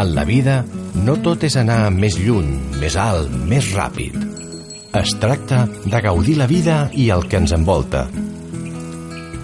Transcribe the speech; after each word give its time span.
En 0.00 0.14
la 0.14 0.24
vida, 0.24 0.64
no 1.04 1.14
tot 1.20 1.42
és 1.44 1.54
anar 1.60 1.90
més 1.92 2.16
lluny, 2.16 2.54
més 2.80 2.96
alt, 2.96 3.32
més 3.50 3.68
ràpid. 3.76 4.16
Es 4.96 5.12
tracta 5.22 5.66
de 5.84 6.00
gaudir 6.02 6.38
la 6.40 6.48
vida 6.50 6.78
i 6.96 7.10
el 7.14 7.26
que 7.28 7.36
ens 7.38 7.52
envolta. 7.52 8.06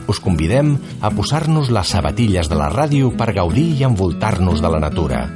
Us 0.09 0.23
convidem 0.23 0.75
a 1.05 1.13
posar-nos 1.13 1.69
les 1.75 1.93
sabatilles 1.93 2.49
de 2.49 2.59
la 2.59 2.71
ràdio 2.73 3.13
per 3.19 3.35
gaudir 3.37 3.69
i 3.77 3.85
envoltar-nos 3.87 4.65
de 4.65 4.75
la 4.75 4.83
natura. 4.83 5.27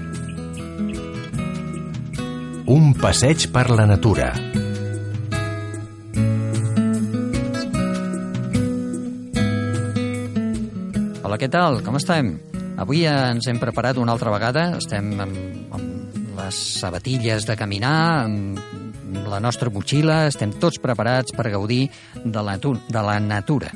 Un 2.71 2.95
passeig 2.97 3.51
per 3.53 3.69
la 3.71 3.87
natura. 3.87 4.50
Què 11.41 11.49
tal? 11.49 11.79
Com 11.81 11.97
estem? 11.97 12.35
Avui 12.81 13.07
ens 13.09 13.47
hem 13.49 13.57
preparat 13.61 13.97
una 13.97 14.13
altra 14.13 14.33
vegada. 14.35 14.75
Estem 14.77 15.15
amb, 15.25 15.39
amb 15.73 16.19
les 16.37 16.59
sabatilles 16.83 17.47
de 17.49 17.57
caminar, 17.57 18.27
amb 18.27 19.29
la 19.31 19.39
nostra 19.41 19.73
motxilla, 19.73 20.27
estem 20.29 20.53
tots 20.61 20.77
preparats 20.83 21.33
per 21.33 21.49
gaudir 21.49 21.87
de 22.25 22.43
la, 22.45 22.59
de 22.61 23.05
la 23.07 23.17
natura. 23.25 23.71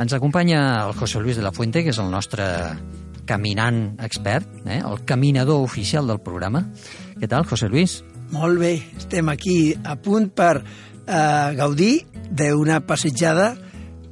Ens 0.00 0.12
acompanya 0.16 0.60
el 0.82 0.92
José 0.98 1.22
Luis 1.24 1.40
de 1.40 1.44
la 1.46 1.54
Fuente, 1.56 1.82
que 1.84 1.94
és 1.94 2.02
el 2.02 2.12
nostre 2.12 2.44
caminant 3.24 3.80
expert, 4.04 4.60
eh? 4.66 4.82
el 4.84 5.00
caminador 5.08 5.64
oficial 5.64 6.08
del 6.10 6.20
programa. 6.20 6.66
Què 7.16 7.30
tal, 7.32 7.48
José 7.48 7.70
Luis? 7.72 8.00
Molt 8.34 8.60
bé, 8.60 8.74
estem 9.00 9.32
aquí 9.32 9.72
a 9.72 9.96
punt 9.96 10.28
per 10.36 10.52
eh, 10.60 11.48
gaudir 11.56 12.04
d'una 12.28 12.82
passejada 12.84 13.54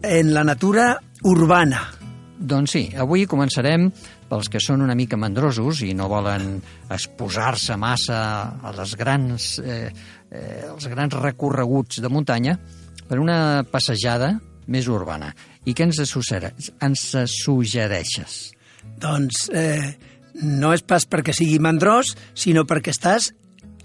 en 0.00 0.32
la 0.32 0.48
natura 0.48 0.94
urbana. 1.28 1.97
Doncs 2.39 2.70
sí, 2.70 2.83
avui 2.94 3.25
començarem 3.27 3.89
pels 4.31 4.48
que 4.53 4.61
són 4.62 4.84
una 4.84 4.94
mica 4.94 5.19
mandrosos 5.19 5.81
i 5.83 5.91
no 5.98 6.06
volen 6.11 6.61
exposar-se 6.94 7.75
massa 7.81 8.20
a 8.62 8.75
les 8.77 8.94
grans, 8.98 9.48
eh, 9.58 9.89
eh, 10.31 10.61
els 10.69 10.86
grans 10.86 11.16
recorreguts 11.19 11.98
de 12.05 12.11
muntanya 12.12 12.55
per 13.09 13.19
una 13.19 13.64
passejada 13.66 14.36
més 14.69 14.86
urbana. 14.86 15.33
I 15.66 15.75
què 15.75 15.89
ens, 15.89 15.98
ens 15.98 17.05
suggereixes? 17.34 18.39
Doncs 19.03 19.48
eh, 19.50 19.97
no 20.44 20.70
és 20.77 20.86
pas 20.86 21.09
perquè 21.11 21.34
sigui 21.34 21.59
mandrós, 21.59 22.14
sinó 22.39 22.62
perquè 22.69 22.94
estàs 22.94 23.33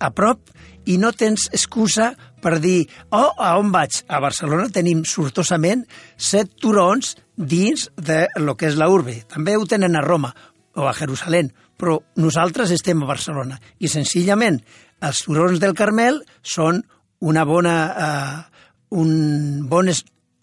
a 0.04 0.12
prop 0.12 0.52
i 0.86 0.98
no 1.00 1.14
tens 1.16 1.48
excusa 1.56 2.12
per 2.44 2.58
dir 2.60 2.84
oh, 3.16 3.32
a 3.40 3.56
on 3.60 3.72
vaig? 3.72 4.04
A 4.12 4.20
Barcelona 4.24 4.68
tenim 4.74 5.06
sortosament 5.08 5.86
set 6.18 6.58
turons 6.60 7.16
dins 7.38 7.88
de 7.96 8.26
lo 8.44 8.58
que 8.60 8.68
és 8.68 8.80
la 8.80 8.90
urbe. 8.92 9.22
També 9.32 9.56
ho 9.56 9.66
tenen 9.66 9.96
a 9.96 10.04
Roma 10.04 10.34
o 10.76 10.88
a 10.90 10.96
Jerusalem, 10.98 11.52
però 11.78 12.00
nosaltres 12.20 12.74
estem 12.76 13.04
a 13.04 13.10
Barcelona 13.10 13.60
i 13.80 13.90
senzillament 13.92 14.60
els 15.04 15.24
turons 15.26 15.60
del 15.60 15.76
Carmel 15.78 16.22
són 16.42 16.82
una 17.24 17.46
bona, 17.48 17.78
eh, 18.08 18.68
un 19.00 19.64
bon 19.70 19.90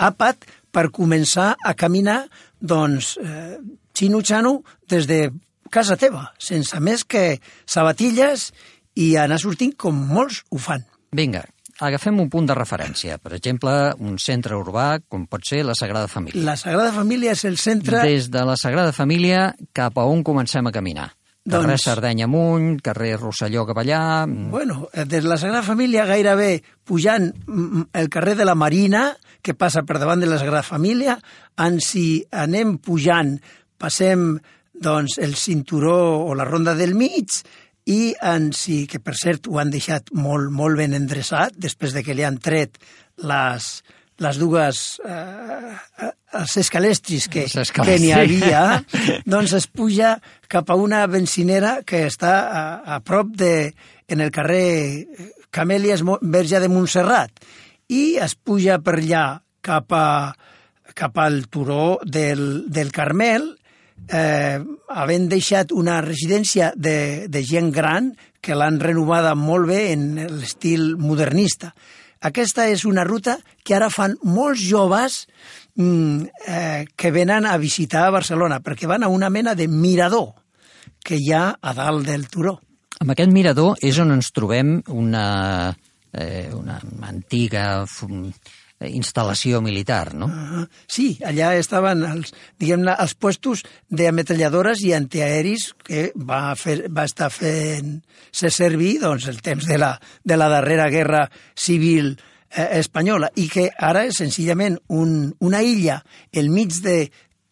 àpat 0.00 0.48
per 0.72 0.90
començar 0.94 1.54
a 1.64 1.74
caminar 1.74 2.24
doncs, 2.60 3.16
eh, 3.20 3.58
xino-xano 3.94 4.62
des 4.88 5.06
de 5.06 5.30
casa 5.70 5.96
teva, 5.96 6.32
sense 6.38 6.78
més 6.80 7.04
que 7.04 7.40
sabatilles 7.66 8.50
i 9.00 9.14
anar 9.16 9.40
sortint 9.40 9.72
com 9.80 9.96
molts 10.12 10.42
ho 10.52 10.60
fan. 10.60 10.84
Vinga, 11.16 11.42
agafem 11.80 12.18
un 12.20 12.28
punt 12.30 12.48
de 12.50 12.56
referència. 12.56 13.16
Per 13.22 13.32
exemple, 13.36 13.72
un 13.98 14.18
centre 14.20 14.58
urbà, 14.58 15.00
com 15.08 15.24
pot 15.30 15.46
ser 15.46 15.62
la 15.66 15.76
Sagrada 15.78 16.10
Família. 16.10 16.44
La 16.44 16.58
Sagrada 16.60 16.92
Família 16.94 17.32
és 17.36 17.46
el 17.48 17.56
centre... 17.58 18.02
Des 18.04 18.28
de 18.32 18.44
la 18.46 18.58
Sagrada 18.60 18.92
Família 18.96 19.48
cap 19.76 19.98
a 19.98 20.04
on 20.08 20.22
comencem 20.26 20.68
a 20.68 20.74
caminar? 20.74 21.08
Carrer 21.48 21.78
doncs... 21.78 21.86
Sardenya 21.86 22.28
amunt, 22.28 22.74
carrer 22.84 23.14
Rosselló 23.16 23.64
cap 23.68 23.80
allà... 23.80 24.02
Bueno, 24.28 24.90
des 24.92 25.24
de 25.24 25.28
la 25.28 25.40
Sagrada 25.40 25.64
Família 25.66 26.04
gairebé 26.08 26.52
pujant 26.84 27.30
el 27.96 28.12
carrer 28.12 28.36
de 28.36 28.44
la 28.44 28.54
Marina, 28.54 29.08
que 29.40 29.56
passa 29.56 29.82
per 29.88 29.96
davant 29.98 30.20
de 30.20 30.28
la 30.28 30.38
Sagrada 30.38 30.66
Família, 30.66 31.16
en 31.64 31.80
si 31.80 32.20
anem 32.28 32.76
pujant, 32.84 33.38
passem 33.80 34.34
doncs, 34.80 35.16
el 35.20 35.34
cinturó 35.36 35.96
o 36.28 36.36
la 36.36 36.44
ronda 36.44 36.76
del 36.76 36.94
mig, 36.94 37.40
i 37.90 38.14
en 38.22 38.50
si, 38.54 38.84
que 38.86 39.00
per 39.02 39.16
cert 39.18 39.48
ho 39.50 39.58
han 39.58 39.72
deixat 39.72 40.12
molt, 40.14 40.50
molt 40.54 40.78
ben 40.78 40.94
endreçat, 40.94 41.56
després 41.58 41.96
de 41.96 42.04
que 42.06 42.14
li 42.14 42.26
han 42.26 42.38
tret 42.42 42.78
les, 43.26 43.70
les 44.22 44.38
dues 44.38 44.82
eh, 45.02 46.10
els 46.38 46.56
escalestris 46.62 47.26
que, 47.32 47.46
que 47.50 47.98
n'hi 47.98 48.12
havia, 48.14 48.62
doncs 49.32 49.56
es 49.58 49.66
puja 49.66 50.14
cap 50.50 50.70
a 50.70 50.78
una 50.78 51.02
bencinera 51.10 51.80
que 51.86 52.04
està 52.06 52.34
a, 52.46 52.64
a 52.96 53.00
prop 53.02 53.34
de, 53.42 53.72
en 54.08 54.22
el 54.22 54.30
carrer 54.34 55.06
Camèlies 55.50 56.04
Verge 56.22 56.60
de 56.62 56.70
Montserrat. 56.70 57.42
I 57.90 58.20
es 58.22 58.36
puja 58.36 58.78
per 58.78 59.00
allà 59.00 59.24
cap, 59.66 59.90
a, 59.90 60.30
cap 60.94 61.18
al 61.18 61.42
turó 61.50 61.98
del, 62.04 62.70
del 62.70 62.92
Carmel 62.94 63.56
eh, 64.08 64.58
havent 64.88 65.28
deixat 65.30 65.72
una 65.72 66.00
residència 66.04 66.72
de, 66.76 67.26
de 67.28 67.42
gent 67.46 67.70
gran 67.74 68.12
que 68.40 68.56
l'han 68.56 68.80
renovada 68.80 69.34
molt 69.36 69.68
bé 69.68 69.90
en 69.92 70.14
l'estil 70.40 70.94
modernista. 70.98 71.74
Aquesta 72.20 72.66
és 72.68 72.84
una 72.84 73.04
ruta 73.04 73.38
que 73.64 73.74
ara 73.76 73.88
fan 73.92 74.16
molts 74.28 74.60
joves 74.60 75.22
mm, 75.76 76.26
eh, 76.46 76.84
que 76.96 77.12
venen 77.12 77.46
a 77.48 77.56
visitar 77.60 78.10
Barcelona, 78.12 78.60
perquè 78.60 78.88
van 78.88 79.04
a 79.04 79.08
una 79.08 79.30
mena 79.32 79.54
de 79.54 79.68
mirador 79.68 80.34
que 81.04 81.16
hi 81.16 81.32
ha 81.32 81.54
a 81.60 81.72
dalt 81.76 82.04
del 82.08 82.28
turó. 82.28 82.58
Amb 83.00 83.14
aquest 83.14 83.32
mirador 83.32 83.80
és 83.80 83.96
on 84.02 84.12
ens 84.12 84.28
trobem 84.36 84.82
una, 84.92 85.72
eh, 86.12 86.50
una 86.52 86.76
antiga 87.08 87.86
instal·lació 88.88 89.60
militar, 89.60 90.14
no? 90.16 90.26
Uh, 90.30 90.64
sí, 90.88 91.12
allà 91.26 91.52
estaven 91.58 92.04
els, 92.06 92.32
diguem-ne, 92.60 92.94
els 92.96 93.14
puestos 93.14 93.64
d'ametralladores 93.92 94.80
i 94.86 94.94
antiaeris 94.96 95.70
que 95.84 96.08
va, 96.16 96.54
fer, 96.56 96.82
va 96.88 97.04
estar 97.08 97.28
fent 97.34 97.98
ser 98.32 98.52
servir 98.54 98.98
doncs, 99.02 99.28
el 99.28 99.40
temps 99.44 99.66
de 99.68 99.78
la, 99.78 99.94
de 100.24 100.38
la 100.40 100.48
darrera 100.48 100.88
guerra 100.88 101.26
civil 101.54 102.14
eh, 102.14 102.68
espanyola 102.80 103.30
i 103.36 103.48
que 103.52 103.68
ara 103.76 104.06
és 104.08 104.22
senzillament 104.22 104.78
un, 104.88 105.34
una 105.40 105.60
illa 105.62 106.00
el 106.32 106.50
mig 106.50 106.80
de 106.84 107.02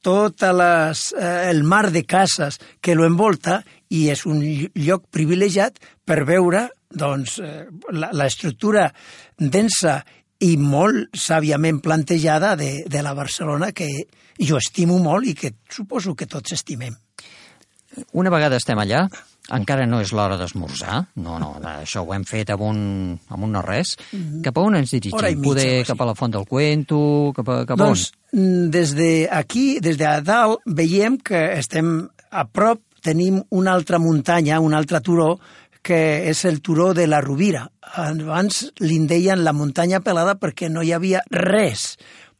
tot 0.01 0.45
les, 0.55 1.13
eh, 1.13 1.51
el 1.51 1.65
mar 1.65 1.91
de 1.93 2.05
cases 2.07 2.61
que 2.81 2.95
lo 2.95 3.05
envolta 3.05 3.61
i 3.91 4.09
és 4.13 4.25
un 4.29 4.41
lloc 4.75 5.09
privilegiat 5.13 5.81
per 6.07 6.23
veure 6.29 6.69
doncs, 6.89 7.39
eh, 7.45 7.67
l'estructura 7.93 8.89
densa 9.37 10.01
i 10.45 10.55
molt 10.57 11.17
sàviament 11.19 11.81
plantejada 11.83 12.55
de, 12.57 12.85
de 12.87 13.03
la 13.03 13.15
Barcelona 13.15 13.73
que 13.73 13.89
jo 14.39 14.59
estimo 14.59 14.99
molt 15.03 15.27
i 15.27 15.35
que 15.35 15.55
suposo 15.71 16.15
que 16.15 16.29
tots 16.31 16.55
estimem. 16.55 16.95
Una 18.15 18.31
vegada 18.31 18.59
estem 18.61 18.79
allà, 18.79 19.09
encara 19.57 19.87
no 19.89 19.99
és 20.05 20.13
l'hora 20.13 20.37
d'esmorzar, 20.39 21.01
no, 21.25 21.39
no, 21.41 21.55
això 21.71 22.05
ho 22.05 22.13
hem 22.15 22.25
fet 22.29 22.53
amb 22.53 22.65
un, 22.69 22.81
amb 23.33 23.47
un 23.47 23.55
no 23.57 23.63
res. 23.65 23.97
Mm 24.13 24.19
-hmm. 24.19 24.43
Cap 24.45 24.59
a 24.59 24.61
on 24.61 24.77
ens 24.77 24.91
dirigim? 24.91 25.43
Poder 25.43 25.85
cap 25.87 26.01
a 26.01 26.05
la 26.05 26.15
Font 26.15 26.33
del 26.33 26.47
Cuento? 26.47 27.33
Cap 27.35 27.49
a, 27.49 27.65
cap 27.67 27.79
doncs, 27.79 28.13
on? 28.33 28.71
des 28.71 28.95
d'aquí, 28.95 29.81
des 29.81 29.97
de 29.97 30.21
dalt, 30.23 30.61
veiem 30.67 31.19
que 31.19 31.59
estem 31.59 32.09
a 32.31 32.45
prop, 32.45 32.81
tenim 33.03 33.43
una 33.51 33.73
altra 33.73 33.99
muntanya, 33.99 34.61
un 34.61 34.75
altre 34.75 35.01
turó, 35.01 35.39
que 35.89 36.29
és 36.29 36.45
el 36.45 36.61
turó 36.61 36.93
de 36.93 37.07
la 37.09 37.23
Rovira. 37.25 37.63
Abans 37.81 38.67
li 38.85 38.99
deien 39.09 39.41
la 39.45 39.55
muntanya 39.57 40.03
pelada 40.05 40.35
perquè 40.37 40.69
no 40.69 40.83
hi 40.85 40.93
havia 40.93 41.23
res, 41.33 41.95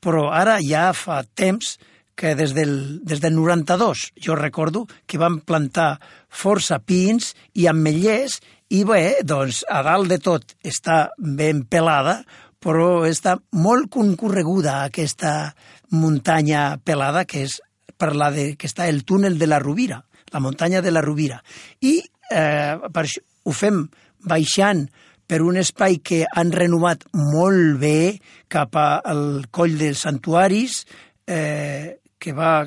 però 0.05 0.29
ara 0.37 0.59
ja 0.61 0.91
fa 0.93 1.23
temps 1.25 1.79
que 2.19 2.35
des 2.35 2.53
del, 2.53 2.99
des 3.07 3.23
del 3.23 3.39
92 3.39 4.03
jo 4.21 4.35
recordo 4.37 4.85
que 5.07 5.21
van 5.23 5.39
plantar 5.41 6.01
força 6.29 6.81
pins 6.83 7.31
i 7.55 7.69
ametllers 7.71 8.41
i 8.75 8.83
bé, 8.85 9.23
doncs 9.25 9.63
a 9.71 9.81
dalt 9.87 10.11
de 10.13 10.19
tot 10.21 10.53
està 10.61 10.99
ben 11.17 11.63
pelada, 11.71 12.19
però 12.61 13.07
està 13.09 13.39
molt 13.57 13.89
concorreguda 13.95 14.83
aquesta 14.83 15.55
muntanya 15.95 16.83
pelada 16.85 17.25
que 17.25 17.47
és 17.47 17.63
per 17.97 18.13
la 18.13 18.29
de, 18.35 18.51
que 18.59 18.69
està 18.69 18.91
el 18.93 19.07
túnel 19.09 19.39
de 19.39 19.49
la 19.49 19.63
Rovira, 19.63 20.03
la 20.35 20.45
muntanya 20.45 20.83
de 20.85 20.93
la 20.93 21.01
Rovira. 21.01 21.41
I 21.81 21.97
eh, 22.29 22.77
per 22.93 23.07
això, 23.07 23.25
ho 23.49 23.55
fem 23.57 23.87
baixant 24.29 24.87
per 25.29 25.43
un 25.45 25.59
espai 25.61 25.99
que 26.05 26.23
han 26.29 26.53
renovat 26.53 27.05
molt 27.13 27.79
bé 27.81 28.19
cap 28.49 28.77
al 28.81 29.47
coll 29.53 29.77
dels 29.81 30.05
santuaris, 30.07 30.83
eh, 31.29 31.99
que 32.19 32.33
va 32.37 32.67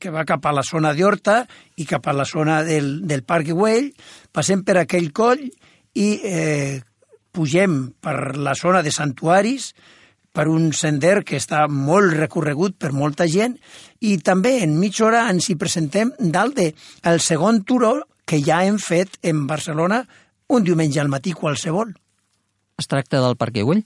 que 0.00 0.10
va 0.12 0.26
cap 0.28 0.44
a 0.44 0.52
la 0.52 0.64
zona 0.66 0.90
d'Horta 0.92 1.38
i 1.80 1.86
cap 1.88 2.04
a 2.10 2.12
la 2.12 2.26
zona 2.28 2.60
del, 2.66 2.98
del 3.08 3.22
Parc 3.24 3.48
Güell, 3.56 3.88
passem 4.28 4.60
per 4.66 4.76
aquell 4.76 5.08
coll 5.16 5.46
i 5.96 6.08
eh, 6.20 6.82
pugem 7.32 7.94
per 8.02 8.36
la 8.36 8.52
zona 8.58 8.82
de 8.84 8.92
santuaris 8.92 9.70
per 10.34 10.46
un 10.50 10.70
sender 10.76 11.22
que 11.26 11.40
està 11.40 11.64
molt 11.70 12.14
recorregut 12.14 12.76
per 12.78 12.92
molta 12.94 13.26
gent 13.30 13.56
i 14.06 14.16
també 14.22 14.58
en 14.62 14.76
mitja 14.78 15.06
hora 15.08 15.24
ens 15.30 15.48
hi 15.50 15.56
presentem 15.58 16.12
dalt 16.20 16.58
de 16.58 16.68
el 17.10 17.22
segon 17.24 17.64
turó 17.66 17.96
que 18.30 18.38
ja 18.46 18.60
hem 18.62 18.78
fet 18.78 19.16
en 19.26 19.46
Barcelona 19.50 20.04
un 20.54 20.62
diumenge 20.62 21.00
al 21.02 21.10
matí 21.10 21.32
qualsevol. 21.34 21.96
Es 22.78 22.86
tracta 22.86 23.18
del 23.22 23.34
Parc 23.36 23.58
Güell? 23.58 23.82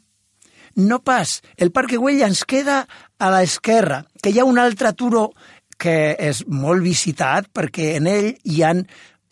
No 0.77 1.01
pas. 1.01 1.41
El 1.57 1.73
Parc 1.73 1.95
Güell 1.97 2.21
ens 2.27 2.45
queda 2.45 2.83
a 3.19 3.31
l'esquerra, 3.33 4.03
que 4.21 4.35
hi 4.35 4.41
ha 4.43 4.49
un 4.49 4.61
altre 4.61 4.93
turó 4.93 5.31
que 5.81 6.15
és 6.21 6.45
molt 6.47 6.85
visitat 6.85 7.49
perquè 7.57 7.95
en 7.97 8.07
ell 8.11 8.31
hi 8.45 8.61
ha 8.63 8.75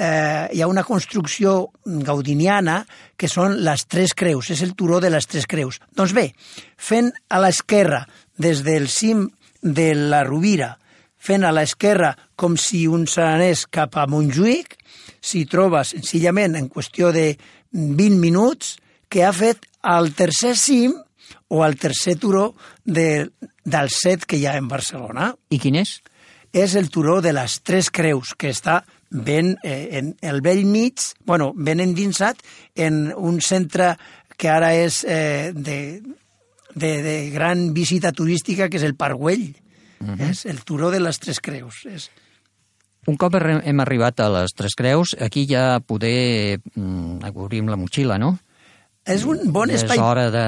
eh, 0.02 0.48
hi 0.50 0.62
ha 0.62 0.70
una 0.70 0.82
construcció 0.82 1.70
gaudiniana 1.84 2.80
que 3.16 3.28
són 3.28 3.60
les 3.66 3.84
Tres 3.86 4.16
Creus, 4.18 4.50
és 4.50 4.62
el 4.64 4.74
turó 4.74 5.00
de 5.00 5.12
les 5.12 5.28
Tres 5.28 5.46
Creus. 5.46 5.78
Doncs 5.94 6.14
bé, 6.16 6.30
fent 6.76 7.12
a 7.28 7.40
l'esquerra, 7.42 8.06
des 8.38 8.64
del 8.66 8.88
cim 8.88 9.28
de 9.62 9.92
la 9.94 10.24
Rovira, 10.26 10.76
fent 11.22 11.44
a 11.44 11.52
l'esquerra 11.54 12.16
com 12.34 12.56
si 12.58 12.86
un 12.88 13.06
s'anés 13.06 13.66
cap 13.70 13.94
a 14.00 14.08
Montjuïc, 14.10 14.80
s'hi 15.22 15.44
troba 15.46 15.84
senzillament 15.86 16.58
en 16.58 16.68
qüestió 16.68 17.12
de 17.14 17.36
20 17.72 18.18
minuts 18.20 18.76
que 19.08 19.24
ha 19.24 19.32
fet 19.32 19.68
al 19.82 20.12
tercer 20.18 20.56
cim 20.58 20.96
o 21.48 21.62
al 21.62 21.76
tercer 21.76 22.16
turó 22.18 22.54
de, 22.84 23.30
del 23.64 23.90
set 23.92 24.26
que 24.26 24.38
hi 24.40 24.46
ha 24.46 24.56
en 24.56 24.68
Barcelona. 24.68 25.32
I 25.52 25.60
quin 25.62 25.78
és? 25.80 26.00
És 26.52 26.74
el 26.76 26.90
turó 26.92 27.20
de 27.24 27.32
les 27.32 27.60
Tres 27.64 27.88
Creus, 27.92 28.34
que 28.36 28.50
està 28.52 28.82
ben 29.12 29.54
eh, 29.62 30.00
en 30.00 30.14
el 30.24 30.40
vell 30.44 30.64
mig, 30.68 31.00
bueno, 31.28 31.52
ben 31.56 31.80
endinsat 31.80 32.40
en 32.74 33.12
un 33.16 33.40
centre 33.44 33.94
que 34.36 34.48
ara 34.48 34.72
és 34.76 35.02
eh, 35.04 35.52
de, 35.54 36.00
de, 36.74 36.92
de 37.04 37.16
gran 37.30 37.70
visita 37.76 38.12
turística, 38.12 38.68
que 38.68 38.80
és 38.80 38.88
el 38.88 38.96
Parc 38.96 39.20
Güell. 39.20 39.52
Uh 40.00 40.08
-huh. 40.08 40.30
És 40.30 40.46
el 40.46 40.64
turó 40.64 40.90
de 40.90 41.00
les 41.00 41.18
Tres 41.18 41.40
Creus. 41.40 41.86
És... 41.86 42.10
Un 43.10 43.18
cop 43.18 43.34
hem 43.34 43.82
arribat 43.82 44.20
a 44.22 44.28
les 44.30 44.54
Tres 44.54 44.76
Creus, 44.78 45.16
aquí 45.18 45.42
ja 45.50 45.80
poder 45.82 46.60
mm, 46.76 47.32
obrim 47.34 47.66
la 47.66 47.78
motxilla, 47.80 48.18
no? 48.22 48.36
És 49.02 49.24
un 49.26 49.40
bon 49.50 49.70
espai. 49.74 49.98
És 49.98 50.02
hora 50.02 50.28
de... 50.30 50.44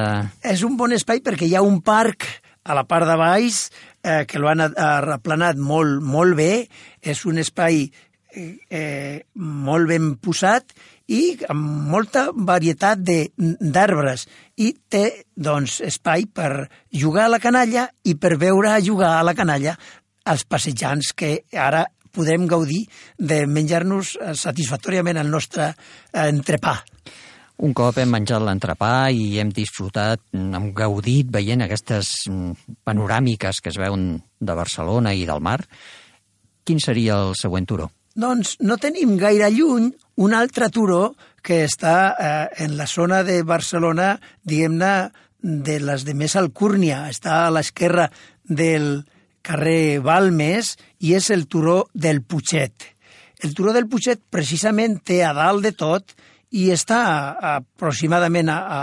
És 0.46 0.62
un 0.62 0.76
bon 0.78 0.94
espai 0.94 1.18
perquè 1.24 1.48
hi 1.48 1.56
ha 1.58 1.64
un 1.66 1.80
parc 1.82 2.28
a 2.62 2.76
la 2.78 2.84
part 2.86 3.08
de 3.10 3.16
baix 3.18 3.64
eh, 4.06 4.22
que 4.30 4.38
l'han 4.38 4.62
arreplanat 4.62 5.58
molt, 5.58 5.98
molt 5.98 6.38
bé. 6.38 6.68
És 7.02 7.24
un 7.26 7.42
espai 7.42 7.88
eh, 8.34 9.24
molt 9.34 9.90
ben 9.90 10.14
posat 10.22 10.70
i 11.10 11.34
amb 11.50 11.90
molta 11.90 12.28
varietat 12.32 13.02
d'arbres 13.02 14.28
i 14.62 14.70
té 14.88 15.04
doncs, 15.34 15.80
espai 15.84 16.30
per 16.30 16.68
jugar 16.94 17.26
a 17.26 17.34
la 17.34 17.42
canalla 17.42 17.88
i 18.06 18.14
per 18.14 18.36
veure 18.40 18.72
a 18.72 18.80
jugar 18.80 19.18
a 19.18 19.26
la 19.26 19.34
canalla 19.36 19.74
als 20.24 20.46
passejants 20.48 21.12
que 21.12 21.36
ara 21.52 21.84
podem 22.14 22.46
gaudir 22.50 22.84
de 23.18 23.44
menjar-nos 23.50 24.14
satisfactòriament 24.38 25.20
el 25.20 25.30
nostre 25.32 25.72
eh, 25.72 26.28
entrepà. 26.28 26.78
Un 27.64 27.74
cop 27.76 27.98
hem 28.02 28.10
menjat 28.10 28.42
l'entrepà 28.42 29.10
i 29.14 29.36
hem 29.38 29.52
disfrutat, 29.54 30.22
hem 30.34 30.72
gaudit 30.74 31.28
veient 31.30 31.62
aquestes 31.62 32.24
mm, 32.26 32.78
panoràmiques 32.86 33.60
que 33.62 33.70
es 33.70 33.78
veuen 33.78 34.16
de 34.40 34.56
Barcelona 34.58 35.12
i 35.14 35.22
del 35.28 35.42
mar, 35.44 35.60
quin 36.66 36.80
seria 36.82 37.20
el 37.22 37.36
següent 37.38 37.68
turó? 37.68 37.90
Doncs 38.14 38.56
no 38.62 38.78
tenim 38.78 39.16
gaire 39.18 39.50
lluny 39.50 39.92
un 40.22 40.34
altre 40.34 40.68
turó 40.70 41.14
que 41.44 41.64
està 41.68 41.96
eh, 42.14 42.64
en 42.64 42.76
la 42.78 42.86
zona 42.90 43.22
de 43.26 43.42
Barcelona, 43.46 44.14
diguem-ne, 44.42 44.94
de 45.44 45.78
les 45.82 46.06
de 46.08 46.14
més 46.16 46.34
alcúrnia. 46.40 47.04
Està 47.12 47.44
a 47.44 47.50
l'esquerra 47.52 48.08
del 48.48 49.04
carrer 49.44 50.00
Balmes 50.04 50.74
i 51.04 51.14
és 51.18 51.30
el 51.34 51.46
turó 51.50 51.84
del 51.92 52.22
Puiget. 52.22 52.90
El 53.44 53.52
turó 53.54 53.74
del 53.76 53.88
Puiget 53.90 54.22
precisament 54.32 55.00
té 55.04 55.20
a 55.24 55.34
dalt 55.36 55.64
de 55.66 55.74
tot 55.76 56.14
i 56.54 56.70
està 56.72 57.00
a, 57.10 57.18
aproximadament 57.58 58.48
a, 58.52 58.58
a 58.64 58.80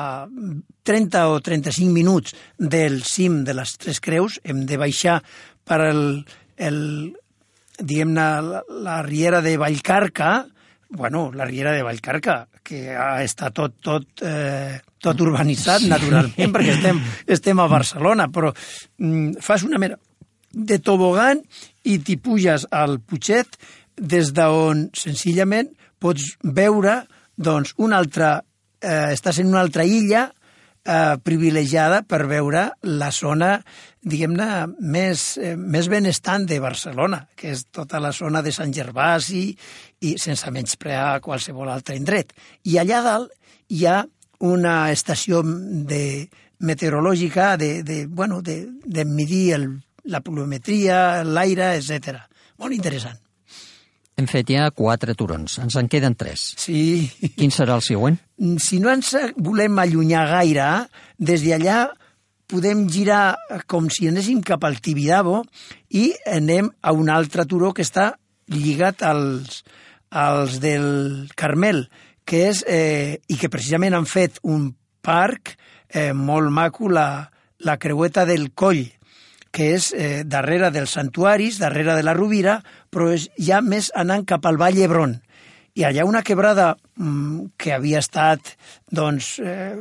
30 0.83 1.23
o 1.31 1.39
35 1.41 1.93
minuts 1.93 2.35
del 2.57 3.01
cim 3.07 3.41
de 3.47 3.55
les 3.57 3.73
Tres 3.79 4.01
Creus. 4.03 4.37
Hem 4.43 4.65
de 4.69 4.77
baixar 4.81 5.21
per 5.65 5.79
el, 5.87 6.03
el 6.57 6.79
diguem-ne, 7.79 8.27
la, 8.45 8.63
la 8.85 9.01
riera 9.07 9.41
de 9.41 9.55
Vallcarca, 9.57 10.45
bueno, 10.91 11.31
la 11.33 11.45
riera 11.45 11.71
de 11.71 11.83
Vallcarca, 11.87 12.43
que 12.61 12.91
està 13.23 13.49
tot, 13.55 13.79
tot, 13.81 14.21
eh, 14.27 14.77
tot 15.01 15.21
urbanitzat, 15.23 15.87
naturalment, 15.89 16.53
perquè 16.53 16.75
estem, 16.75 17.01
estem 17.25 17.61
a 17.63 17.69
Barcelona, 17.71 18.27
però 18.29 18.51
mm, 18.51 19.39
fas 19.41 19.65
una 19.65 19.79
mera 19.81 19.97
de 20.51 20.79
tobogan 20.79 21.41
i 21.83 21.97
t'hi 21.99 22.17
puges 22.21 22.67
al 22.71 22.99
Puiget, 22.99 23.57
des 24.01 24.31
d'on 24.33 24.87
senzillament 24.97 25.71
pots 26.01 26.35
veure 26.41 27.01
doncs, 27.37 27.73
una 27.77 27.99
altra, 28.01 28.41
eh, 28.81 29.11
estàs 29.13 29.39
en 29.41 29.51
una 29.51 29.61
altra 29.61 29.85
illa 29.85 30.27
eh, 30.85 31.17
privilegiada 31.23 32.01
per 32.03 32.25
veure 32.29 32.67
la 32.83 33.11
zona, 33.11 33.55
diguem-ne, 34.01 34.49
més, 34.79 35.37
eh, 35.37 35.55
més 35.55 35.89
benestant 35.89 36.45
de 36.49 36.59
Barcelona, 36.59 37.23
que 37.35 37.51
és 37.53 37.65
tota 37.71 37.99
la 37.99 38.11
zona 38.11 38.41
de 38.41 38.53
Sant 38.53 38.73
Gervasi 38.73 39.49
i 40.01 40.15
sense 40.17 40.49
menysprear 40.51 41.21
qualsevol 41.21 41.69
altre 41.69 41.97
indret. 41.97 42.33
I 42.65 42.79
allà 42.81 43.01
dalt 43.05 43.31
hi 43.69 43.85
ha 43.85 44.01
una 44.41 44.91
estació 44.91 45.43
de 45.45 46.27
meteorològica 46.61 47.55
de, 47.57 47.81
de, 47.83 48.05
bueno, 48.07 48.41
de, 48.41 48.67
de 48.85 49.05
medir 49.05 49.53
el, 49.57 49.67
la 50.11 50.21
pluviometria, 50.23 51.23
l'aire, 51.23 51.73
etc. 51.79 52.19
Molt 52.61 52.75
interessant. 52.75 53.17
Hem 54.19 54.27
fet 54.29 54.51
ja 54.53 54.67
quatre 54.75 55.15
turons, 55.17 55.55
ens 55.63 55.77
en 55.79 55.87
queden 55.89 56.13
tres. 56.19 56.51
Sí. 56.61 57.07
Quin 57.37 57.53
serà 57.53 57.77
el 57.79 57.85
següent? 57.85 58.19
Si 58.61 58.81
no 58.83 58.91
ens 58.91 59.15
volem 59.39 59.79
allunyar 59.81 60.27
gaire, 60.29 60.67
des 61.17 61.41
d'allà 61.47 61.87
podem 62.51 62.83
girar 62.91 63.37
com 63.71 63.87
si 63.89 64.09
anéssim 64.09 64.41
cap 64.43 64.65
al 64.67 64.81
Tibidabo 64.83 65.39
i 65.95 66.11
anem 66.27 66.67
a 66.83 66.91
un 66.91 67.09
altre 67.09 67.47
turó 67.47 67.71
que 67.73 67.85
està 67.87 68.11
lligat 68.51 69.01
als, 69.07 69.61
als 70.11 70.59
del 70.59 71.31
Carmel, 71.39 71.85
que 72.27 72.49
és, 72.49 72.65
eh, 72.67 73.21
i 73.31 73.39
que 73.39 73.49
precisament 73.49 73.95
han 73.95 74.09
fet 74.09 74.41
un 74.43 74.73
parc 75.01 75.55
eh, 75.87 76.11
molt 76.13 76.51
maco, 76.51 76.91
la, 76.91 77.31
la 77.63 77.77
creueta 77.79 78.27
del 78.27 78.51
Coll, 78.53 78.83
que 79.51 79.73
és 79.75 79.91
eh, 79.93 80.23
darrere 80.25 80.71
dels 80.71 80.93
santuaris, 80.95 81.59
darrere 81.59 81.97
de 81.99 82.05
la 82.07 82.15
Rovira, 82.15 82.61
però 82.89 83.11
és 83.11 83.27
ja 83.37 83.59
més 83.61 83.91
anant 83.99 84.23
cap 84.27 84.47
al 84.47 84.57
Vall 84.59 84.79
d'Hebron. 84.79 85.17
I 85.75 85.85
allà 85.87 86.05
una 86.07 86.23
quebrada 86.23 86.73
mm, 86.95 87.53
que 87.59 87.75
havia 87.75 87.99
estat 87.99 88.55
doncs, 88.91 89.37
eh, 89.43 89.75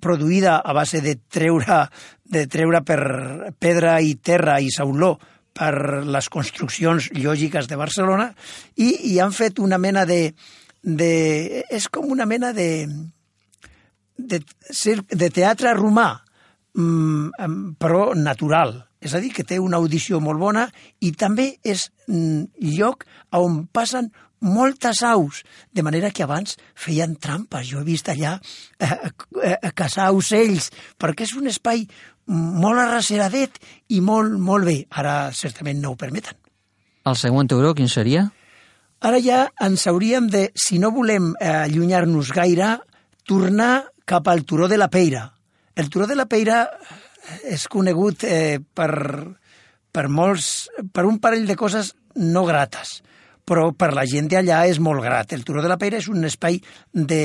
produïda 0.00 0.58
a 0.62 0.74
base 0.74 1.02
de 1.02 1.16
treure, 1.30 1.84
de 2.24 2.46
treure 2.50 2.82
per 2.86 3.00
pedra 3.58 3.98
i 4.00 4.14
terra 4.22 4.58
i 4.60 4.70
sauló 4.74 5.16
per 5.58 6.04
les 6.06 6.28
construccions 6.30 7.10
lògiques 7.18 7.66
de 7.66 7.78
Barcelona 7.78 8.28
i, 8.76 9.14
i 9.14 9.18
han 9.18 9.34
fet 9.34 9.58
una 9.58 9.78
mena 9.78 10.04
de, 10.06 10.34
de... 10.82 11.64
és 11.70 11.88
com 11.90 12.10
una 12.12 12.26
mena 12.26 12.52
de, 12.54 12.86
de, 14.18 14.42
de 14.42 15.30
teatre 15.34 15.74
romà, 15.74 16.12
mm, 16.78 17.72
però 17.80 18.12
natural 18.14 18.76
és 19.00 19.14
a 19.14 19.20
dir, 19.22 19.32
que 19.34 19.46
té 19.46 19.58
una 19.62 19.78
audició 19.78 20.20
molt 20.20 20.40
bona 20.40 20.66
i 21.00 21.12
també 21.12 21.52
és 21.62 21.88
mm, 22.08 22.50
lloc 22.78 23.04
on 23.36 23.64
passen 23.72 24.10
moltes 24.40 25.02
aus, 25.02 25.42
de 25.74 25.82
manera 25.82 26.10
que 26.14 26.22
abans 26.22 26.56
feien 26.74 27.16
trampes. 27.18 27.66
Jo 27.70 27.82
he 27.82 27.88
vist 27.88 28.08
allà 28.10 28.36
eh, 28.78 28.90
eh, 29.42 29.72
caçar 29.74 30.10
ocells, 30.14 30.70
perquè 30.98 31.26
és 31.26 31.34
un 31.38 31.50
espai 31.50 31.86
molt 32.28 32.82
arraceradet 32.82 33.58
i 33.94 34.02
molt, 34.04 34.36
molt 34.38 34.68
bé. 34.68 34.82
Ara 34.90 35.30
certament 35.32 35.80
no 35.82 35.94
ho 35.94 36.00
permeten. 36.00 36.36
El 37.08 37.16
següent 37.16 37.48
turó 37.48 37.72
quin 37.74 37.88
seria? 37.88 38.28
Ara 39.00 39.20
ja 39.22 39.46
ens 39.62 39.86
hauríem 39.86 40.26
de, 40.30 40.48
si 40.58 40.78
no 40.82 40.90
volem 40.94 41.32
eh, 41.38 41.64
allunyar-nos 41.64 42.32
gaire, 42.34 42.76
tornar 43.28 43.88
cap 44.08 44.28
al 44.28 44.44
turó 44.44 44.68
de 44.68 44.78
la 44.78 44.90
Peira. 44.90 45.28
El 45.78 45.90
turó 45.90 46.08
de 46.10 46.16
la 46.18 46.26
Peira 46.26 46.64
és 47.48 47.66
conegut 47.70 48.24
eh, 48.24 48.58
per, 48.60 48.92
per, 49.92 50.06
molts, 50.08 50.68
per 50.92 51.06
un 51.08 51.18
parell 51.22 51.46
de 51.48 51.56
coses 51.58 51.92
no 52.18 52.44
grates, 52.48 52.98
però 53.48 53.70
per 53.72 53.92
la 53.96 54.06
gent 54.08 54.28
d'allà 54.30 54.64
és 54.68 54.80
molt 54.82 55.04
grat. 55.04 55.32
El 55.32 55.44
Turó 55.46 55.62
de 55.64 55.70
la 55.70 55.78
Peira 55.80 56.00
és 56.00 56.08
un 56.12 56.24
espai 56.28 56.60
de 56.92 57.22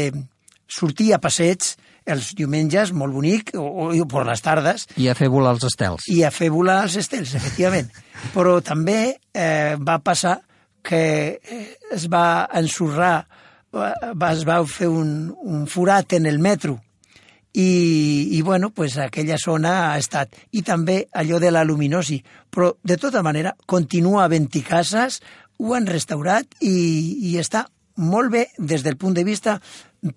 sortir 0.68 1.14
a 1.14 1.22
passeig 1.22 1.74
els 2.04 2.34
diumenges, 2.36 2.92
molt 2.92 3.16
bonic, 3.16 3.54
o, 3.56 3.64
o, 3.64 3.90
o 3.96 4.08
per 4.12 4.26
les 4.28 4.44
tardes. 4.44 4.88
I 5.00 5.08
a 5.08 5.16
fer 5.16 5.30
volar 5.32 5.54
els 5.56 5.68
estels. 5.70 6.08
I 6.12 6.24
a 6.28 6.32
fer 6.36 6.50
volar 6.52 6.82
els 6.84 6.98
estels, 7.00 7.36
efectivament. 7.40 7.88
Però 8.36 8.58
també 8.66 9.16
eh, 9.32 9.76
va 9.80 10.00
passar 10.04 10.40
que 10.84 11.04
eh, 11.40 11.64
es 11.96 12.10
va 12.12 12.50
ensorrar, 12.60 13.22
va, 13.72 13.94
es 14.34 14.44
va 14.48 14.60
fer 14.68 14.92
un, 14.92 15.32
un 15.32 15.64
forat 15.72 16.20
en 16.20 16.28
el 16.28 16.42
metro 16.44 16.82
i, 17.54 18.30
i 18.32 18.42
bueno, 18.42 18.72
pues 18.72 18.98
aquella 18.98 19.38
zona 19.38 19.94
ha 19.94 19.98
estat. 20.02 20.34
I 20.52 20.64
també 20.66 21.08
allò 21.14 21.40
de 21.40 21.52
la 21.54 21.64
luminosi. 21.64 22.18
Però, 22.50 22.74
de 22.84 22.98
tota 22.98 23.22
manera, 23.24 23.54
continua 23.66 24.26
havent-hi 24.26 24.64
cases, 24.66 25.22
ho 25.62 25.76
han 25.78 25.88
restaurat 25.88 26.58
i, 26.60 26.74
i 27.30 27.38
està 27.40 27.68
molt 28.02 28.34
bé 28.34 28.48
des 28.58 28.84
del 28.84 28.98
punt 28.98 29.14
de 29.14 29.24
vista 29.24 29.60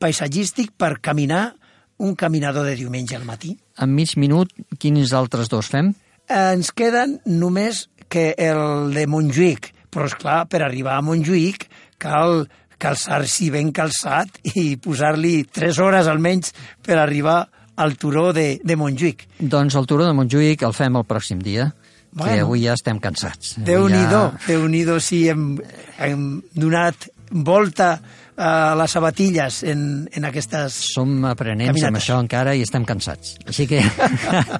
paisatgístic 0.00 0.72
per 0.76 0.96
caminar 1.00 1.54
un 1.98 2.14
caminador 2.16 2.66
de 2.66 2.76
diumenge 2.76 3.16
al 3.16 3.24
matí. 3.24 3.56
En 3.80 3.92
mig 3.92 4.16
minut, 4.16 4.52
quins 4.80 5.12
altres 5.16 5.52
dos 5.52 5.68
fem? 5.72 5.92
Ens 6.28 6.72
queden 6.72 7.20
només 7.24 7.86
que 8.08 8.32
el 8.38 8.92
de 8.94 9.06
Montjuïc, 9.06 9.72
però, 9.92 10.08
és 10.08 10.16
clar 10.18 10.44
per 10.50 10.62
arribar 10.64 10.96
a 10.96 11.04
Montjuïc 11.04 11.68
cal 12.02 12.46
calçar-s'hi 12.82 13.50
ben 13.54 13.72
calçat 13.74 14.40
i 14.54 14.76
posar-li 14.82 15.46
tres 15.52 15.80
hores 15.82 16.08
almenys 16.10 16.52
per 16.84 16.98
arribar 17.00 17.44
al 17.76 17.96
turó 18.00 18.32
de, 18.32 18.56
de 18.64 18.76
Montjuïc. 18.76 19.26
Doncs 19.40 19.76
el 19.76 19.88
turó 19.88 20.06
de 20.08 20.14
Montjuïc 20.16 20.64
el 20.66 20.76
fem 20.76 20.96
el 20.96 21.04
pròxim 21.08 21.42
dia, 21.44 21.70
bueno. 22.12 22.32
que 22.32 22.44
avui 22.44 22.64
ja 22.64 22.76
estem 22.76 23.00
cansats. 23.02 23.56
Déu-n'hi-do, 23.64 24.22
ja... 24.32 24.44
Déu-n'hi-do 24.48 25.00
si 25.04 25.26
hem, 25.32 25.50
hem 26.00 26.30
donat 26.56 27.10
volta 27.30 27.96
a 28.36 28.74
les 28.76 28.92
sabatilles 28.92 29.62
en, 29.64 30.08
en 30.12 30.26
aquestes... 30.28 30.74
Som 30.92 31.24
aprenents 31.24 31.72
Caminates. 31.72 31.88
amb 31.88 32.00
això 32.00 32.18
encara 32.20 32.52
i 32.54 32.62
estem 32.64 32.84
cansats. 32.88 33.36
Així 33.48 33.66
que 33.68 33.80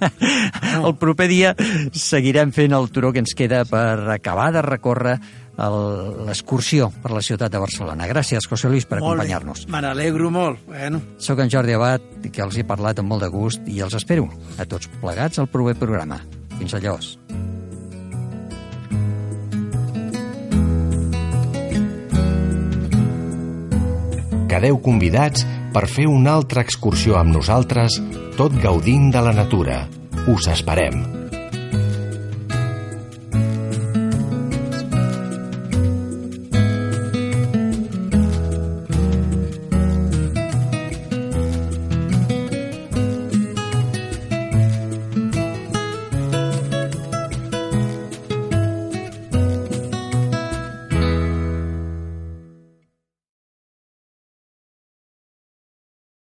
el 0.86 0.94
proper 1.00 1.28
dia 1.28 1.52
seguirem 1.92 2.54
fent 2.56 2.76
el 2.76 2.88
turó 2.92 3.12
que 3.12 3.20
ens 3.24 3.36
queda 3.36 3.64
per 3.68 4.08
acabar 4.16 4.48
de 4.56 4.64
recórrer 4.64 5.18
l'excursió 5.56 6.90
per 7.02 7.12
la 7.12 7.22
ciutat 7.24 7.50
de 7.52 7.58
Barcelona. 7.58 8.06
Gràcies, 8.06 8.44
José 8.48 8.68
Luis, 8.68 8.84
per 8.84 9.00
Molt 9.00 9.16
bé. 9.18 9.24
acompanyar-nos. 9.24 9.66
Me 9.68 9.80
n'alegro 9.80 10.30
molt. 10.30 10.60
Bueno, 10.66 11.00
Soc 11.18 11.40
en 11.40 11.50
Jordi 11.50 11.72
Abad, 11.72 12.00
que 12.32 12.42
els 12.42 12.56
he 12.56 12.64
parlat 12.64 12.98
amb 12.98 13.08
molt 13.08 13.22
de 13.22 13.28
gust 13.28 13.60
i 13.66 13.80
els 13.80 13.94
espero 13.94 14.28
a 14.58 14.64
tots 14.66 14.88
plegats 15.00 15.38
al 15.38 15.48
proper 15.48 15.74
programa. 15.76 16.20
Fins 16.58 16.74
a 16.74 16.78
llavors. 16.78 17.16
Quedeu 24.48 24.78
convidats 24.80 25.44
per 25.74 25.84
fer 25.90 26.06
una 26.08 26.36
altra 26.38 26.62
excursió 26.64 27.18
amb 27.20 27.34
nosaltres, 27.36 27.98
tot 28.38 28.54
gaudint 28.62 29.10
de 29.12 29.24
la 29.26 29.34
natura. 29.36 29.82
Us 30.32 30.48
esperem. 30.52 31.25